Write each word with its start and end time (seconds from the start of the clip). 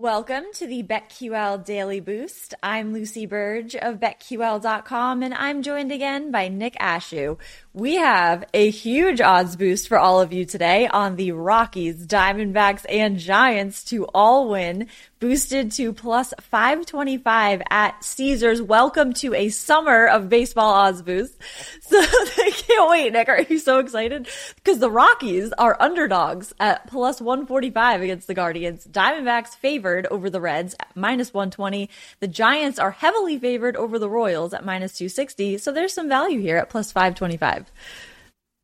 Welcome 0.00 0.44
to 0.54 0.66
the 0.66 0.82
BetQL 0.82 1.62
Daily 1.62 2.00
Boost. 2.00 2.54
I'm 2.62 2.94
Lucy 2.94 3.26
Burdge 3.26 3.74
of 3.74 4.00
BetQL.com, 4.00 5.22
and 5.22 5.34
I'm 5.34 5.60
joined 5.60 5.92
again 5.92 6.30
by 6.30 6.48
Nick 6.48 6.74
Ashooh. 6.76 7.36
We 7.74 7.96
have 7.96 8.46
a 8.54 8.70
huge 8.70 9.20
odds 9.20 9.56
boost 9.56 9.88
for 9.88 9.98
all 9.98 10.22
of 10.22 10.32
you 10.32 10.46
today 10.46 10.86
on 10.86 11.16
the 11.16 11.32
Rockies, 11.32 12.06
Diamondbacks, 12.06 12.86
and 12.88 13.18
Giants 13.18 13.84
to 13.84 14.06
all 14.06 14.48
win, 14.48 14.88
boosted 15.20 15.70
to 15.72 15.92
plus 15.92 16.32
525 16.40 17.60
at 17.68 18.02
Caesars. 18.02 18.62
Welcome 18.62 19.12
to 19.12 19.34
a 19.34 19.50
summer 19.50 20.06
of 20.06 20.30
baseball 20.30 20.72
odds 20.72 21.02
boost. 21.02 21.36
So 21.82 21.98
I 22.00 22.52
can't 22.54 22.90
wait, 22.90 23.12
Nick. 23.12 23.28
Are 23.28 23.42
you 23.42 23.58
so 23.58 23.78
excited? 23.78 24.28
Because 24.56 24.78
the 24.78 24.90
Rockies 24.90 25.52
are 25.52 25.76
underdogs 25.78 26.54
at 26.58 26.86
plus 26.86 27.20
145 27.20 28.00
against 28.00 28.26
the 28.26 28.34
Guardians. 28.34 28.86
Diamondbacks 28.86 29.54
favored 29.90 30.06
over 30.06 30.30
the 30.30 30.40
Reds 30.40 30.74
at 30.78 30.96
minus 30.96 31.34
120. 31.34 31.90
The 32.20 32.28
Giants 32.28 32.78
are 32.78 32.92
heavily 32.92 33.38
favored 33.38 33.76
over 33.76 33.98
the 33.98 34.08
Royals 34.08 34.54
at 34.54 34.64
minus 34.64 34.96
260. 34.96 35.58
So 35.58 35.72
there's 35.72 35.92
some 35.92 36.08
value 36.08 36.40
here 36.40 36.56
at 36.56 36.70
plus 36.70 36.92
525. 36.92 37.70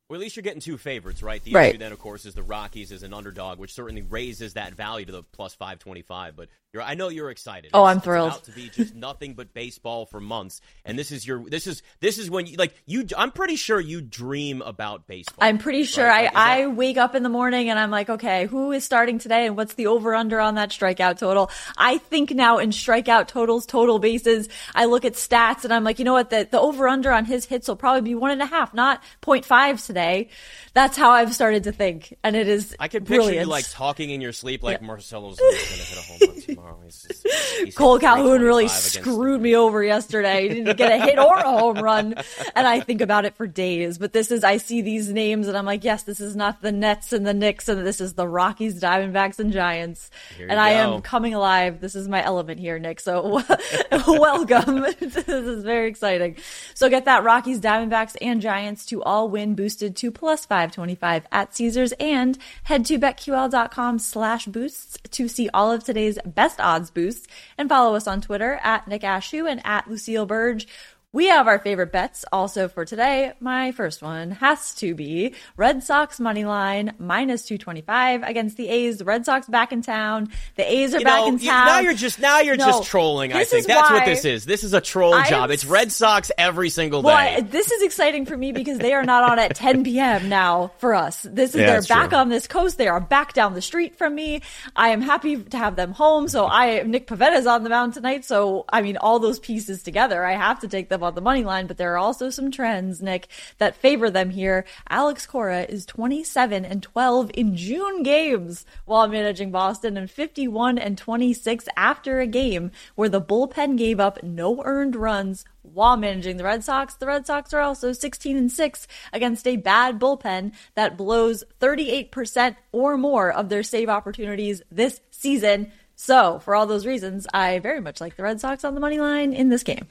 Well, 0.09 0.17
at 0.17 0.21
least 0.21 0.37
you're 0.37 0.43
getting 0.43 0.61
two 0.61 0.77
favorites, 0.77 1.21
right? 1.21 1.43
The 1.43 1.51
Right. 1.51 1.69
issue 1.71 1.79
then, 1.79 1.91
of 1.91 1.99
course, 1.99 2.25
is 2.25 2.33
the 2.33 2.43
Rockies 2.43 2.93
as 2.93 3.03
an 3.03 3.13
underdog, 3.13 3.59
which 3.59 3.73
certainly 3.73 4.03
raises 4.03 4.53
that 4.53 4.73
value 4.73 5.05
to 5.05 5.11
the 5.11 5.23
plus 5.23 5.53
525. 5.53 6.37
But 6.37 6.47
you're, 6.77 6.85
I 6.85 6.93
know 6.95 7.09
you're 7.09 7.29
excited. 7.31 7.71
Oh, 7.73 7.81
It's- 7.81 7.91
I'm 7.91 7.97
it's 7.97 8.05
thrilled. 8.05 8.27
about 8.29 8.43
to 8.45 8.51
be 8.51 8.69
just 8.69 8.95
nothing 9.07 9.33
but 9.33 9.53
baseball 9.53 10.05
for 10.05 10.19
months, 10.19 10.61
and 10.85 10.97
this 10.97 11.11
is 11.11 11.25
your, 11.27 11.43
this 11.49 11.67
is, 11.67 11.81
this 11.99 12.17
is 12.17 12.29
when 12.29 12.45
you 12.47 12.57
like 12.57 12.73
you. 12.85 13.05
I'm 13.17 13.31
pretty 13.31 13.55
sure 13.55 13.79
you 13.79 14.01
dream 14.01 14.61
about 14.61 15.07
baseball. 15.07 15.37
I'm 15.39 15.57
pretty 15.57 15.83
sure 15.83 16.05
right? 16.05 16.25
Like, 16.25 16.31
is 16.33 16.37
I, 16.37 16.57
I 16.57 16.61
that- 16.63 16.75
wake 16.75 16.97
up 16.97 17.15
in 17.15 17.23
the 17.23 17.29
morning 17.29 17.69
and 17.69 17.79
I'm 17.79 17.91
like, 17.91 18.09
okay, 18.09 18.45
who 18.45 18.71
is 18.71 18.83
starting 18.83 19.19
today 19.19 19.45
and 19.47 19.57
what's 19.57 19.73
the 19.73 19.87
over 19.87 20.13
under 20.15 20.39
on 20.39 20.55
that 20.55 20.69
strikeout 20.69 21.17
total? 21.19 21.49
I 21.77 21.97
think 21.97 22.31
now 22.31 22.57
in 22.59 22.69
strikeout 22.69 23.27
totals, 23.27 23.65
total 23.65 23.99
bases. 23.99 24.49
I 24.75 24.85
look 24.85 25.05
at 25.05 25.13
stats 25.13 25.63
and 25.63 25.73
I'm 25.73 25.83
like, 25.83 25.99
you 25.99 26.05
know 26.05 26.13
what? 26.13 26.29
The, 26.29 26.47
the 26.49 26.59
over 26.59 26.87
under 26.87 27.11
on 27.11 27.25
his 27.25 27.45
hits 27.45 27.67
will 27.67 27.75
probably 27.75 28.01
be 28.01 28.15
one 28.15 28.31
and 28.31 28.41
a 28.41 28.45
half, 28.45 28.73
not 28.73 29.01
0.5 29.21 29.85
today. 29.85 30.29
That's 30.73 30.95
how 30.97 31.09
I've 31.11 31.33
started 31.33 31.63
to 31.65 31.71
think. 31.71 32.15
And 32.23 32.35
it 32.35 32.47
is 32.47 32.75
I 32.79 32.87
can 32.87 33.01
picture 33.01 33.15
brilliant. 33.15 33.45
you 33.45 33.51
like 33.51 33.69
talking 33.71 34.09
in 34.11 34.21
your 34.21 34.33
sleep, 34.33 34.61
like 34.63 34.81
Marcelo's 34.81 35.37
going 35.39 35.51
to 35.53 35.57
hit 35.57 35.97
a 35.97 36.01
home 36.01 36.19
run 36.33 36.41
tomorrow. 36.41 36.66
Oh, 36.69 36.75
he's 36.83 37.01
just, 37.03 37.27
he's 37.63 37.75
Cole 37.77 37.99
Calhoun 37.99 38.41
really 38.41 38.67
325 38.67 38.67
against- 38.67 38.93
screwed 38.93 39.41
me 39.41 39.55
over 39.55 39.83
yesterday. 39.83 40.49
He 40.49 40.55
didn't 40.55 40.77
get 40.77 40.91
a 40.91 41.03
hit 41.03 41.17
or 41.17 41.37
a 41.37 41.43
home 41.43 41.77
run. 41.77 42.15
And 42.55 42.67
I 42.67 42.79
think 42.81 43.01
about 43.01 43.25
it 43.25 43.35
for 43.35 43.47
days. 43.47 43.97
But 43.97 44.13
this 44.13 44.31
is, 44.31 44.43
I 44.43 44.57
see 44.57 44.81
these 44.81 45.09
names 45.09 45.47
and 45.47 45.57
I'm 45.57 45.65
like, 45.65 45.83
yes, 45.83 46.03
this 46.03 46.19
is 46.19 46.35
not 46.35 46.61
the 46.61 46.71
Nets 46.71 47.13
and 47.13 47.25
the 47.25 47.33
Knicks 47.33 47.69
and 47.69 47.85
this 47.85 48.01
is 48.01 48.13
the 48.13 48.27
Rockies, 48.27 48.81
Diamondbacks, 48.81 49.39
and 49.39 49.53
Giants. 49.53 50.09
And 50.39 50.51
you 50.51 50.57
I 50.57 50.71
am 50.71 51.01
coming 51.01 51.33
alive. 51.33 51.79
This 51.79 51.95
is 51.95 52.07
my 52.07 52.23
element 52.23 52.59
here, 52.59 52.79
Nick. 52.79 52.99
So 52.99 53.41
welcome. 54.07 54.81
this 54.99 55.27
is 55.27 55.63
very 55.63 55.87
exciting. 55.87 56.37
So 56.73 56.89
get 56.89 57.05
that 57.05 57.23
Rockies, 57.23 57.59
Diamondbacks, 57.59 58.15
and 58.21 58.41
Giants 58.41 58.85
to 58.87 59.01
all 59.03 59.29
win 59.29 59.55
boosted 59.55 59.95
to 59.97 60.11
plus 60.11 60.45
525 60.45 61.27
at 61.31 61.55
Caesars 61.55 61.93
and 61.99 62.37
head 62.63 62.85
to 62.85 62.99
betql.com 62.99 63.99
slash 63.99 64.45
boosts 64.45 64.97
to 65.11 65.27
see 65.27 65.49
all 65.53 65.71
of 65.71 65.83
today's 65.83 66.17
best 66.25 66.46
odds 66.59 66.89
boosts 66.91 67.27
and 67.57 67.69
follow 67.69 67.95
us 67.95 68.07
on 68.07 68.21
Twitter 68.21 68.59
at 68.63 68.87
Nick 68.87 69.01
Ashooh 69.01 69.49
and 69.49 69.61
at 69.65 69.89
Lucille 69.89 70.27
Burdge. 70.27 70.67
We 71.13 71.27
have 71.29 71.47
our 71.47 71.57
favorite 71.57 71.93
bets 71.93 72.25
also 72.33 72.67
for 72.67 72.83
today. 72.83 73.31
My 73.39 73.71
first 73.71 74.01
one 74.01 74.31
has 74.31 74.73
to 74.75 74.93
be 74.93 75.35
Red 75.55 75.81
Sox 75.81 76.19
money 76.19 76.43
line 76.43 76.93
minus 76.99 77.43
225 77.45 78.23
against 78.23 78.57
the 78.57 78.67
A's. 78.67 78.97
The 78.97 79.05
Red 79.05 79.25
Sox 79.25 79.47
back 79.47 79.71
in 79.71 79.81
town. 79.81 80.27
The 80.57 80.69
A's 80.69 80.93
are 80.93 80.99
You 80.99 81.05
back 81.05 81.19
know, 81.21 81.27
in 81.29 81.39
you- 81.39 81.47
town. 81.49 81.65
now 81.65 81.79
you're 81.79 81.93
just 81.93 82.19
now 82.19 82.41
you're 82.41 82.57
No, 82.57 82.65
just 82.65 82.89
trolling. 82.89 83.31
I 83.31 83.45
think 83.45 83.67
that's 83.67 83.89
what 83.89 84.03
this 84.03 84.25
is. 84.25 84.43
This 84.45 84.65
is 84.65 84.73
a 84.73 84.81
troll 84.81 85.13
I 85.13 85.21
am 85.23 85.29
job. 85.29 85.49
It's 85.49 85.63
Red 85.63 85.93
Sox 85.93 86.29
every 86.37 86.69
single 86.69 87.01
day. 87.01 87.05
Well, 87.07 87.15
I- 87.15 87.39
this 87.39 87.71
is 87.71 87.83
exciting 87.83 88.25
for 88.25 88.35
me 88.35 88.51
because 88.51 88.77
they 88.77 88.93
are 88.93 89.05
not 89.05 89.23
on 89.31 89.39
at 89.39 89.55
10 89.55 89.85
p.m. 89.85 90.27
now 90.27 90.71
for 90.77 90.93
us. 90.93 91.21
This 91.21 91.51
is 91.55 91.61
Yeah, 91.61 91.67
they're 91.67 91.81
back 91.83 92.09
true. 92.09 92.17
on 92.19 92.27
this 92.27 92.47
coast. 92.47 92.77
They 92.77 92.89
are 92.89 92.99
back 92.99 93.31
down 93.31 93.53
the 93.53 93.61
street 93.61 93.97
from 93.97 94.13
me. 94.13 94.41
I 94.75 94.89
am 94.89 95.01
happy 95.01 95.37
to 95.37 95.57
have 95.57 95.77
them 95.77 95.93
home. 95.93 96.27
So 96.27 96.45
I 96.47 96.83
Nick 96.83 97.07
Pivetta's 97.07 97.47
on 97.47 97.63
the 97.63 97.69
mound 97.69 97.93
tonight. 97.93 98.25
So 98.25 98.65
I 98.67 98.81
mean, 98.81 98.97
all 98.97 99.19
those 99.19 99.39
pieces 99.39 99.81
together, 99.83 100.25
I 100.25 100.33
have 100.33 100.59
to 100.59 100.67
take 100.67 100.89
them 100.89 100.96
on 101.03 101.15
the 101.15 101.21
money 101.21 101.43
line. 101.43 101.67
But 101.67 101.77
there 101.77 101.93
are 101.93 101.97
also 101.97 102.29
some 102.29 102.51
trends, 102.51 103.01
Nick, 103.01 103.27
that 103.57 103.75
favor 103.75 104.09
them 104.09 104.29
here. 104.29 104.65
Alex 104.89 105.25
Cora 105.25 105.63
is 105.63 105.85
27 105.85 106.65
and 106.65 106.83
12 106.83 107.31
in 107.33 107.55
June 107.55 108.03
games 108.03 108.65
while 108.85 109.07
managing 109.07 109.51
Boston, 109.51 109.97
and 109.97 110.09
51 110.09 110.77
and 110.77 110.97
26 110.97 111.65
after 111.75 112.19
a 112.19 112.27
game 112.27 112.71
where 112.95 113.09
the 113.09 113.21
bullpen 113.21 113.77
gave 113.77 113.99
up 113.99 114.21
no 114.23 114.63
earned 114.63 114.95
runs 114.95 115.45
while 115.73 115.97
managing 115.97 116.37
the 116.37 116.43
Red 116.43 116.63
Sox. 116.63 116.95
The 116.95 117.07
Red 117.07 117.25
Sox 117.25 117.53
are 117.53 117.61
also 117.61 117.91
16 117.91 118.37
and 118.37 118.51
6 118.51 118.87
against 119.13 119.47
a 119.47 119.57
bad 119.57 119.99
bullpen 119.99 120.53
that 120.75 120.97
blows 120.97 121.43
38% 121.59 122.55
or 122.71 122.97
more 122.97 123.31
of 123.31 123.49
their 123.49 123.63
save 123.63 123.89
opportunities 123.89 124.61
this 124.71 125.01
season. 125.11 125.71
So, 125.95 126.39
for 126.39 126.55
all 126.55 126.67
those 126.67 126.85
reasons, 126.85 127.25
I 127.33 127.59
very 127.59 127.81
much 127.81 127.99
like 127.99 128.15
the 128.15 128.23
Red 128.23 128.39
Sox 128.39 128.63
on 128.63 128.75
the 128.75 128.79
money 128.79 128.99
line 128.99 129.33
in 129.33 129.49
this 129.49 129.63
game. 129.63 129.87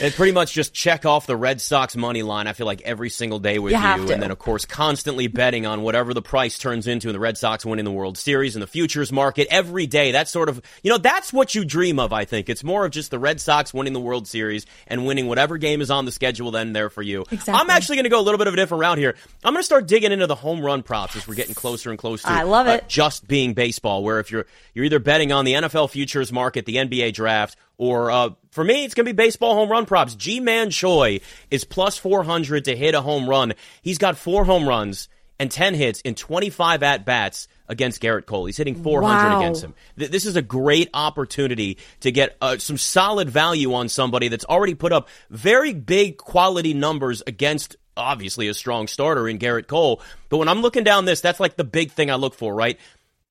And 0.00 0.14
pretty 0.14 0.32
much 0.32 0.52
just 0.52 0.72
check 0.72 1.04
off 1.04 1.26
the 1.26 1.36
Red 1.36 1.60
Sox 1.60 1.96
money 1.96 2.22
line. 2.22 2.46
I 2.46 2.52
feel 2.52 2.66
like 2.66 2.82
every 2.82 3.10
single 3.10 3.38
day 3.38 3.58
with 3.58 3.72
You 3.72 3.78
you, 3.78 4.12
and 4.12 4.22
then 4.22 4.30
of 4.30 4.38
course 4.38 4.64
constantly 4.64 5.26
betting 5.26 5.66
on 5.66 5.82
whatever 5.82 6.14
the 6.14 6.22
price 6.22 6.58
turns 6.58 6.86
into 6.86 7.08
in 7.08 7.12
the 7.12 7.20
Red 7.20 7.38
Sox 7.38 7.64
winning 7.64 7.84
the 7.84 7.92
World 7.92 8.18
Series 8.18 8.56
and 8.56 8.62
the 8.62 8.66
futures 8.66 9.12
market 9.12 9.48
every 9.50 9.86
day. 9.86 10.12
That's 10.12 10.30
sort 10.30 10.48
of 10.48 10.60
you 10.82 10.90
know 10.90 10.98
that's 10.98 11.32
what 11.32 11.54
you 11.54 11.64
dream 11.64 11.98
of. 11.98 12.12
I 12.12 12.24
think 12.24 12.48
it's 12.48 12.64
more 12.64 12.84
of 12.84 12.92
just 12.92 13.10
the 13.10 13.18
Red 13.18 13.40
Sox 13.40 13.74
winning 13.74 13.92
the 13.92 14.00
World 14.00 14.26
Series 14.26 14.66
and 14.86 15.06
winning 15.06 15.26
whatever 15.26 15.58
game 15.58 15.80
is 15.80 15.90
on 15.90 16.04
the 16.04 16.12
schedule 16.12 16.50
then 16.50 16.72
there 16.72 16.90
for 16.90 17.02
you. 17.02 17.24
Exactly. 17.30 17.54
I'm 17.54 17.70
actually 17.70 17.96
going 17.96 18.04
to 18.04 18.10
go 18.10 18.20
a 18.20 18.22
little 18.22 18.38
bit 18.38 18.46
of 18.46 18.54
a 18.54 18.56
different 18.56 18.80
route 18.80 18.98
here. 18.98 19.14
I'm 19.44 19.52
going 19.52 19.62
to 19.62 19.66
start 19.66 19.86
digging 19.86 20.12
into 20.12 20.26
the 20.26 20.34
home 20.34 20.64
run 20.64 20.82
props 20.82 21.16
as 21.16 21.26
we're 21.26 21.34
getting 21.34 21.54
closer 21.54 21.90
and 21.90 21.98
closer. 21.98 22.28
to 22.28 22.32
I 22.32 22.42
love 22.42 22.66
uh, 22.66 22.72
it. 22.72 22.88
just 22.88 23.26
being 23.26 23.54
baseball, 23.54 24.02
where 24.02 24.20
if 24.20 24.30
you're 24.30 24.46
you're 24.74 24.84
either 24.84 24.98
betting 24.98 25.32
on 25.32 25.44
the 25.44 25.54
NFL 25.54 25.90
futures 25.90 26.32
market, 26.32 26.66
the 26.66 26.76
NBA 26.76 27.12
draft, 27.14 27.56
or 27.82 28.10
uh, 28.12 28.30
for 28.52 28.62
me, 28.62 28.84
it's 28.84 28.94
going 28.94 29.06
to 29.06 29.12
be 29.12 29.16
baseball 29.16 29.54
home 29.54 29.68
run 29.68 29.86
props. 29.86 30.14
Ji-Man 30.14 30.70
Choi 30.70 31.20
is 31.50 31.64
plus 31.64 31.98
400 31.98 32.66
to 32.66 32.76
hit 32.76 32.94
a 32.94 33.00
home 33.00 33.28
run. 33.28 33.54
He's 33.82 33.98
got 33.98 34.16
four 34.16 34.44
home 34.44 34.68
runs 34.68 35.08
and 35.40 35.50
10 35.50 35.74
hits 35.74 36.00
in 36.02 36.14
25 36.14 36.84
at 36.84 37.04
bats 37.04 37.48
against 37.68 38.00
Gerrit 38.00 38.26
Cole. 38.26 38.44
He's 38.44 38.56
hitting 38.56 38.76
400 38.80 39.16
Wow. 39.30 39.40
against 39.40 39.64
him. 39.64 39.74
Th- 39.98 40.10
This 40.10 40.26
is 40.26 40.36
a 40.36 40.42
great 40.42 40.90
opportunity 40.94 41.78
to 42.00 42.12
get 42.12 42.36
uh, 42.40 42.58
some 42.58 42.78
solid 42.78 43.28
value 43.28 43.74
on 43.74 43.88
somebody 43.88 44.28
that's 44.28 44.44
already 44.44 44.74
put 44.74 44.92
up 44.92 45.08
very 45.30 45.74
big 45.74 46.18
quality 46.18 46.74
numbers 46.74 47.22
against 47.26 47.74
obviously 47.96 48.46
a 48.46 48.54
strong 48.54 48.86
starter 48.86 49.28
in 49.28 49.38
Gerrit 49.38 49.66
Cole. 49.66 50.00
But 50.28 50.36
when 50.36 50.48
I'm 50.48 50.62
looking 50.62 50.84
down 50.84 51.04
this, 51.04 51.20
that's 51.20 51.40
like 51.40 51.56
the 51.56 51.64
big 51.64 51.90
thing 51.90 52.10
I 52.12 52.14
look 52.14 52.34
for, 52.34 52.54
right? 52.54 52.78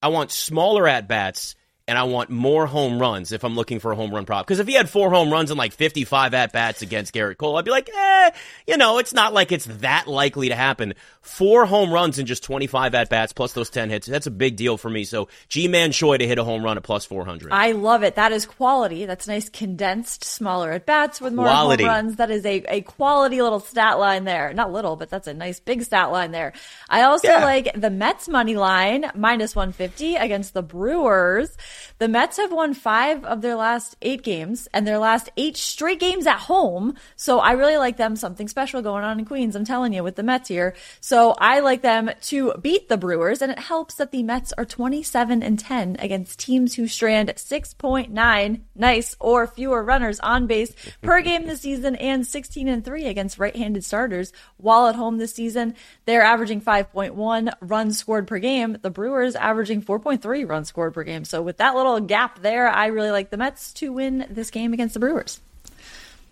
I 0.04 0.09
want 0.09 0.31
smaller 0.31 0.88
at 0.89 1.07
bats 1.07 1.56
and 1.88 1.98
I 1.98 2.04
want 2.04 2.30
more 2.30 2.68
home 2.68 3.00
runs 3.00 3.31
if 3.31 3.44
I'm 3.44 3.56
looking 3.56 3.80
for 3.80 3.92
a 3.92 3.95
home 3.95 4.12
run 4.13 4.25
prop. 4.25 4.45
Because 4.45 4.60
if 4.60 4.68
he 4.68 4.74
had 4.74 4.89
four 4.89 5.10
home 5.10 5.31
runs 5.31 5.51
and 5.51 5.57
like 5.57 5.74
55 5.74 6.33
at 6.33 6.51
bats 6.54 6.81
against 6.81 7.13
Gerrit 7.13 7.38
Cole, 7.38 7.57
I'd 7.57 7.66
be 7.66 7.72
like, 7.72 7.89
eh, 7.94 8.31
you 8.68 8.78
know, 8.78 9.00
it's 9.00 9.13
not 9.13 9.33
like 9.33 9.51
it's 9.51 9.66
that 9.66 10.07
likely 10.07 10.50
to 10.50 10.56
happen. 10.56 10.94
Four 11.22 11.66
home 11.66 11.92
runs 11.92 12.18
and 12.19 12.28
just 12.28 12.44
25 12.44 12.95
at 12.95 13.10
bats 13.10 13.33
plus 13.33 13.54
those 13.54 13.69
10 13.69 13.89
hits, 13.89 14.07
that's 14.07 14.28
a 14.28 14.31
big 14.31 14.56
deal 14.56 14.78
for 14.78 14.89
me. 14.89 15.04
So 15.04 15.28
Ji-Man 15.50 15.92
Choi 15.92 16.18
to 16.18 16.28
hit 16.28 16.38
a 16.39 16.44
home 16.44 16.63
run 16.63 16.78
at 16.78 16.83
plus 16.83 17.06
400. 17.06 17.51
I 17.51 17.72
love 17.74 18.04
it. 18.04 18.16
That 18.16 18.31
is 18.31 18.45
quality. 18.45 19.06
That's 19.06 19.28
nice 19.28 19.50
condensed, 19.50 20.24
smaller 20.24 20.72
at 20.72 20.86
bats 20.86 21.19
with 21.22 21.33
more 21.33 21.45
Quality. 21.45 21.83
home 21.83 21.92
runs. 21.94 22.16
That 22.18 22.31
is 22.31 22.45
a, 22.45 22.63
a 22.69 22.81
quality 22.81 23.42
little 23.42 23.60
stat 23.60 24.00
line 24.00 24.24
there. 24.24 24.54
Not 24.54 24.72
little, 24.72 24.95
but 24.95 25.10
that's 25.10 25.28
a 25.28 25.33
nice 25.33 25.60
big 25.60 25.83
stat 25.83 26.12
line 26.12 26.31
there. 26.31 26.54
I 26.89 27.04
also 27.04 27.28
Yeah. 27.28 27.44
like 27.44 27.69
the 27.80 27.89
Mets 27.89 28.28
money 28.28 28.56
line 28.56 29.12
minus 29.16 29.56
150 29.56 30.16
against 30.16 30.54
the 30.54 30.62
Brewers. 30.63 31.50
The 31.98 32.07
Mets 32.07 32.38
have 32.38 32.51
won 32.51 32.74
five 32.74 33.24
of 33.25 33.42
their 33.42 33.56
last 33.56 33.95
eight 34.01 34.24
games 34.24 34.68
and 34.74 34.86
their 34.86 34.98
last 34.98 35.30
eight 35.38 35.57
straight 35.57 36.00
games 36.00 36.28
at 36.28 36.39
home. 36.39 36.95
So 37.16 37.39
I 37.39 37.51
really 37.51 37.78
like 37.78 37.98
them. 37.98 38.16
Something 38.16 38.48
special 38.48 38.81
going 38.81 39.04
on 39.04 39.19
in 39.19 39.25
Queens. 39.25 39.56
I'm 39.56 39.66
telling 39.66 39.94
you 39.94 40.04
with 40.04 40.16
the 40.16 40.24
Mets 40.24 40.50
here. 40.50 40.75
So 41.00 41.31
I 41.39 41.60
like 41.60 41.81
them 41.81 42.12
to 42.22 42.54
beat 42.62 42.89
the 42.89 42.98
Brewers 42.98 43.42
and 43.42 43.51
it 43.51 43.60
helps 43.60 43.95
that 43.95 44.12
the 44.12 44.24
Mets 44.24 44.54
are 44.54 44.66
27 44.66 45.44
and 45.44 45.60
10 45.60 45.98
against 46.00 46.39
teams 46.39 46.75
who 46.75 46.88
strand 46.88 47.30
6.9 47.30 48.62
nice 48.75 49.16
or 49.19 49.48
fewer 49.48 49.83
runners 49.83 50.19
on 50.19 50.48
base 50.48 50.74
per 51.01 51.22
game 51.22 51.45
this 51.45 51.62
season 51.62 51.95
and 51.95 52.25
16 52.25 52.68
and 52.68 52.83
3 52.83 53.06
against 53.06 53.38
right-handed 53.38 53.83
starters. 53.83 54.33
While 54.57 54.88
at 54.88 54.95
home 54.95 55.18
this 55.18 55.33
season, 55.33 55.75
they're 56.06 56.24
averaging 56.24 56.62
5.1 56.62 57.54
runs 57.62 57.98
scored 57.98 58.28
per 58.28 58.39
game. 58.39 58.78
The 58.81 58.89
Brewers 58.89 59.36
averaging 59.36 59.81
4.3 59.81 60.48
runs 60.48 60.68
scored 60.69 60.94
per 60.94 61.04
game. 61.04 61.25
So 61.25 61.42
with 61.42 61.57
that 61.61 61.75
little 61.75 61.99
gap 61.99 62.41
there, 62.41 62.67
I 62.67 62.87
really 62.87 63.11
like 63.11 63.29
the 63.29 63.37
Mets 63.37 63.71
to 63.73 63.93
win 63.93 64.25
this 64.29 64.49
game 64.51 64.73
against 64.73 64.93
the 64.95 64.99
Brewers. 64.99 65.39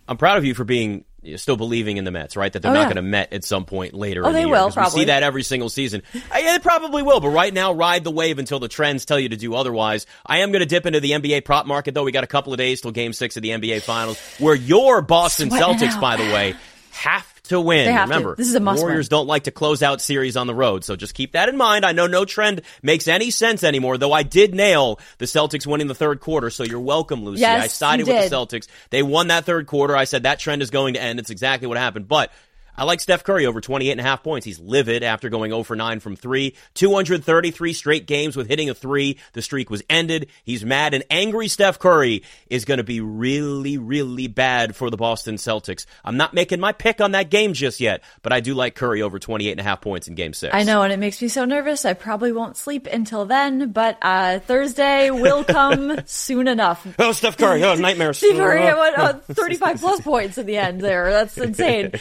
I'm 0.07 0.17
proud 0.17 0.37
of 0.37 0.45
you 0.45 0.55
for 0.55 0.63
being 0.63 1.05
still 1.35 1.57
believing 1.57 1.97
in 1.97 2.03
the 2.05 2.11
Mets, 2.11 2.35
right? 2.35 2.51
That 2.51 2.61
they're 2.61 2.71
Oh, 2.71 2.73
not 2.73 2.79
yeah. 2.81 2.85
going 2.87 2.95
to 2.95 3.01
Met 3.03 3.31
at 3.33 3.43
some 3.43 3.65
point 3.65 3.93
later. 3.93 4.23
Oh, 4.23 4.27
in 4.29 4.33
the 4.33 4.39
they 4.39 4.45
year, 4.45 4.51
will, 4.55 4.71
'cause 4.71 4.93
We 4.95 5.01
see 5.01 5.05
that 5.05 5.21
every 5.21 5.43
single 5.43 5.69
season. 5.69 6.01
Uh, 6.15 6.19
yeah, 6.39 6.53
they 6.53 6.59
probably 6.59 7.03
will, 7.03 7.19
but 7.19 7.27
right 7.29 7.53
now, 7.53 7.73
ride 7.73 8.03
the 8.03 8.09
wave 8.11 8.39
until 8.39 8.57
the 8.59 8.69
trends 8.69 9.05
tell 9.05 9.19
you 9.19 9.29
to 9.29 9.35
do 9.37 9.53
otherwise. 9.53 10.05
I 10.25 10.37
am 10.39 10.51
going 10.51 10.61
to 10.61 10.65
dip 10.65 10.85
into 10.85 10.99
the 11.01 11.11
NBA 11.11 11.41
prop 11.41 11.65
market, 11.67 11.93
though. 11.93 12.03
We 12.05 12.11
got 12.11 12.23
a 12.23 12.27
couple 12.27 12.53
of 12.53 12.57
days 12.57 12.81
till 12.81 12.91
Game 12.91 13.13
Six 13.13 13.35
of 13.37 13.43
the 13.43 13.51
NBA 13.51 13.81
Finals, 13.81 14.17
where 14.39 14.55
your 14.55 15.01
Boston 15.01 15.49
Sweating 15.51 15.77
Celtics, 15.77 15.93
out. 15.95 16.01
by 16.01 16.15
the 16.15 16.23
way, 16.33 16.55
have 16.91 17.25
to 17.49 17.61
win. 17.61 17.85
They 17.85 17.91
have 17.91 18.09
to. 18.09 18.15
Remember, 18.15 18.35
This 18.35 18.47
is 18.47 18.55
a 18.55 18.59
must 18.59 18.81
Warriors 18.81 19.05
win. 19.05 19.17
don't 19.19 19.27
like 19.27 19.43
to 19.43 19.51
close 19.51 19.83
out 19.83 20.01
series 20.01 20.35
on 20.35 20.47
the 20.47 20.55
road, 20.55 20.83
so 20.83 20.95
just 20.95 21.13
keep 21.13 21.33
that 21.33 21.49
in 21.49 21.57
mind. 21.57 21.85
I 21.85 21.91
know 21.91 22.07
no 22.07 22.25
trend 22.25 22.61
makes 22.81 23.07
any 23.07 23.29
sense 23.31 23.63
anymore, 23.63 23.97
though. 23.97 24.13
I 24.13 24.23
did 24.23 24.55
nail 24.55 24.99
the 25.17 25.25
Celtics 25.25 25.67
winning 25.67 25.87
the 25.87 25.95
third 25.95 26.19
quarter, 26.19 26.49
so 26.49 26.63
you're 26.63 26.79
welcome, 26.79 27.23
Lucy. 27.23 27.41
Yes, 27.41 27.63
I 27.63 27.67
sided 27.67 28.07
with 28.07 28.29
the 28.29 28.35
Celtics. 28.35 28.67
They 28.89 29.03
won 29.03 29.27
that 29.27 29.45
third 29.45 29.67
quarter. 29.67 29.95
I 29.95 30.05
said 30.05 30.23
that 30.23 30.39
trend 30.39 30.61
is 30.61 30.69
going 30.69 30.95
to 30.95 31.01
end. 31.01 31.19
It's 31.19 31.29
exactly 31.29 31.67
what 31.67 31.77
happened. 31.77 32.07
But 32.07 32.31
I 32.79 32.83
like 32.83 33.01
Steph 33.01 33.25
Curry 33.25 33.45
over 33.45 33.59
28 33.59 33.91
and 33.91 33.99
a 33.99 34.03
half 34.03 34.23
points. 34.23 34.45
He's 34.45 34.57
livid 34.57 35.03
after 35.03 35.27
going 35.27 35.51
0 35.51 35.63
for 35.63 35.75
9 35.75 35.99
from 35.99 36.15
3. 36.15 36.55
233 36.75 37.73
straight 37.73 38.07
games 38.07 38.37
with 38.37 38.47
hitting 38.47 38.69
a 38.69 38.73
3. 38.73 39.17
The 39.33 39.41
streak 39.41 39.69
was 39.69 39.83
ended. 39.89 40.27
He's 40.45 40.63
mad 40.63 40.93
and 40.93 41.03
angry 41.09 41.49
Steph 41.49 41.77
Curry 41.77 42.23
is 42.49 42.63
going 42.63 42.77
to 42.77 42.85
be 42.85 43.01
really, 43.01 43.77
really 43.77 44.27
bad 44.27 44.77
for 44.77 44.89
the 44.89 44.95
Boston 44.95 45.35
Celtics. 45.35 45.87
I'm 46.05 46.15
not 46.15 46.33
making 46.33 46.61
my 46.61 46.71
pick 46.71 47.01
on 47.01 47.11
that 47.11 47.29
game 47.29 47.51
just 47.51 47.81
yet, 47.81 48.01
but 48.21 48.31
I 48.31 48.39
do 48.39 48.53
like 48.53 48.75
Curry 48.75 49.01
over 49.01 49.19
28 49.19 49.51
and 49.51 49.59
a 49.59 49.63
half 49.63 49.81
points 49.81 50.07
in 50.07 50.15
game 50.15 50.31
6. 50.31 50.55
I 50.55 50.63
know, 50.63 50.81
and 50.81 50.93
it 50.93 50.99
makes 50.99 51.21
me 51.21 51.27
so 51.27 51.43
nervous. 51.43 51.83
I 51.83 51.91
probably 51.91 52.31
won't 52.31 52.55
sleep 52.55 52.87
until 52.87 53.25
then, 53.25 53.73
but 53.73 53.97
uh, 54.01 54.39
Thursday 54.39 55.11
will 55.11 55.43
come 55.43 55.99
soon 56.05 56.47
enough. 56.47 56.87
Oh, 56.97 57.11
Steph 57.11 57.35
Curry. 57.35 57.61
Oh, 57.61 57.75
nightmares. 57.75 58.19
Steph 58.19 58.37
Curry 58.37 58.69
uh, 58.69 59.13
35 59.33 59.81
plus 59.81 59.99
points 59.99 60.37
at 60.37 60.45
the 60.45 60.55
end 60.55 60.79
there. 60.79 61.11
That's 61.11 61.37
insane. 61.37 61.91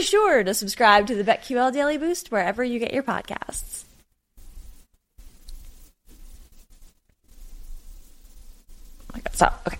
Be 0.00 0.06
sure 0.06 0.42
to 0.42 0.54
subscribe 0.54 1.06
to 1.08 1.14
the 1.14 1.22
BetQL 1.22 1.74
Daily 1.74 1.98
Boost 1.98 2.32
wherever 2.32 2.64
you 2.64 2.78
get 2.78 2.94
your 2.94 3.02
podcasts. 3.02 3.84
Oh 9.02 9.12
my 9.12 9.20
God, 9.20 9.34
stop. 9.34 9.62
Okay. 9.66 9.76